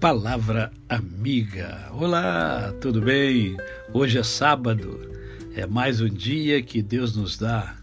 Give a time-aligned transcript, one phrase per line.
[0.00, 1.90] Palavra Amiga.
[1.92, 3.54] Olá, tudo bem?
[3.92, 4.98] Hoje é sábado,
[5.54, 7.76] é mais um dia que Deus nos dá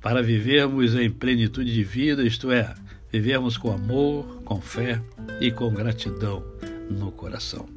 [0.00, 2.72] para vivermos em plenitude de vida, isto é,
[3.10, 5.02] vivermos com amor, com fé
[5.40, 6.44] e com gratidão
[6.88, 7.68] no coração.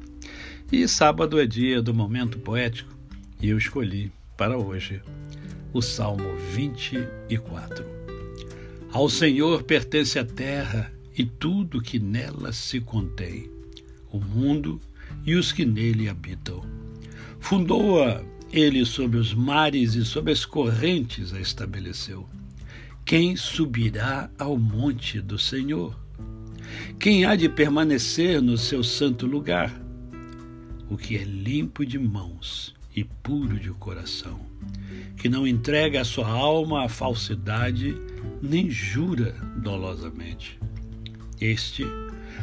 [0.70, 2.96] E sábado é dia do momento poético
[3.42, 5.02] e eu escolhi para hoje
[5.72, 7.84] o Salmo 24.
[8.92, 13.58] Ao Senhor pertence a terra e tudo que nela se contém
[14.12, 14.80] o mundo
[15.24, 16.64] e os que nele habitam.
[17.38, 22.28] Fundou-a ele sobre os mares e sobre as correntes a estabeleceu.
[23.04, 25.98] Quem subirá ao monte do Senhor?
[26.98, 29.74] Quem há de permanecer no seu santo lugar?
[30.88, 34.40] O que é limpo de mãos e puro de coração,
[35.16, 37.94] que não entrega a sua alma à falsidade,
[38.42, 40.58] nem jura dolosamente.
[41.40, 41.84] Este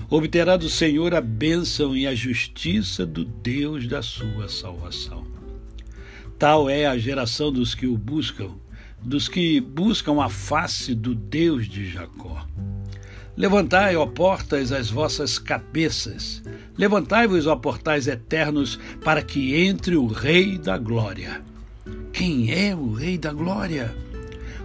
[0.09, 5.25] obterá do Senhor a bênção e a justiça do Deus da sua salvação.
[6.39, 8.51] Tal é a geração dos que o buscam,
[9.01, 12.45] dos que buscam a face do Deus de Jacó.
[13.35, 16.41] Levantai, ó portas, as vossas cabeças,
[16.77, 21.41] levantai-vos, ó portais eternos, para que entre o Rei da Glória.
[22.11, 23.95] Quem é o Rei da Glória?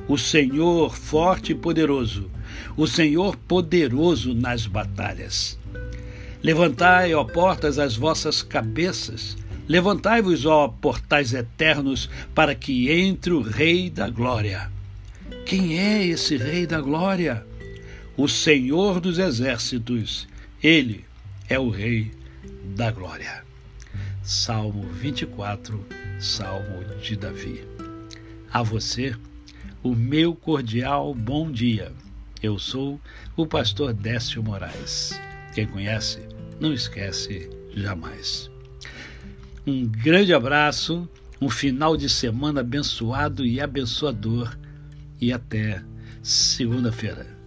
[0.09, 2.31] O Senhor forte e poderoso
[2.77, 5.58] o Senhor poderoso nas batalhas.
[6.42, 9.36] Levantai, ó portas, as vossas cabeças,
[9.69, 14.70] levantai-vos, ó portais eternos, para que entre o Rei da Glória.
[15.47, 17.44] Quem é esse Rei da Glória?
[18.17, 20.28] O Senhor dos Exércitos.
[20.62, 21.05] Ele
[21.48, 22.11] é o Rei
[22.77, 23.44] da Glória.
[24.22, 25.84] Salmo 24,
[26.20, 27.64] Salmo de Davi.
[28.53, 29.14] A você,
[29.83, 31.92] o meu cordial bom dia.
[32.43, 33.01] Eu sou
[33.37, 35.12] o pastor Décio Moraes.
[35.55, 36.19] Quem conhece,
[36.59, 38.50] não esquece jamais.
[39.65, 41.09] Um grande abraço,
[41.41, 44.59] um final de semana abençoado e abençoador
[45.21, 45.84] e até
[46.21, 47.41] segunda-feira.